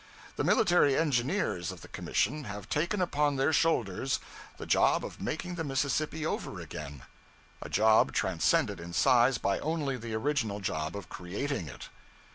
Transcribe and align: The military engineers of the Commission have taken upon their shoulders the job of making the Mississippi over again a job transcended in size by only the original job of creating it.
The 0.35 0.43
military 0.43 0.97
engineers 0.97 1.71
of 1.71 1.81
the 1.81 1.87
Commission 1.87 2.45
have 2.45 2.67
taken 2.67 3.01
upon 3.03 3.35
their 3.35 3.53
shoulders 3.53 4.19
the 4.57 4.65
job 4.65 5.05
of 5.05 5.21
making 5.21 5.53
the 5.53 5.63
Mississippi 5.63 6.25
over 6.25 6.59
again 6.59 7.03
a 7.61 7.69
job 7.69 8.11
transcended 8.11 8.79
in 8.79 8.93
size 8.93 9.37
by 9.37 9.59
only 9.59 9.97
the 9.97 10.15
original 10.15 10.59
job 10.59 10.97
of 10.97 11.07
creating 11.07 11.67
it. 11.67 11.89